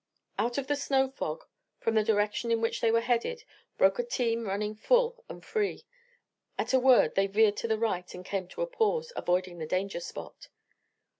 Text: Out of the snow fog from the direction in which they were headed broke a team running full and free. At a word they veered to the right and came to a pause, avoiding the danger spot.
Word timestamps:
Out 0.39 0.57
of 0.57 0.65
the 0.65 0.75
snow 0.75 1.11
fog 1.11 1.43
from 1.79 1.93
the 1.93 2.03
direction 2.03 2.49
in 2.49 2.59
which 2.59 2.81
they 2.81 2.89
were 2.89 3.01
headed 3.01 3.43
broke 3.77 3.99
a 3.99 4.03
team 4.03 4.47
running 4.47 4.73
full 4.73 5.23
and 5.29 5.45
free. 5.45 5.83
At 6.57 6.73
a 6.73 6.79
word 6.79 7.13
they 7.13 7.27
veered 7.27 7.57
to 7.57 7.67
the 7.67 7.77
right 7.77 8.11
and 8.15 8.25
came 8.25 8.47
to 8.47 8.63
a 8.63 8.65
pause, 8.65 9.13
avoiding 9.15 9.59
the 9.59 9.67
danger 9.67 9.99
spot. 9.99 10.47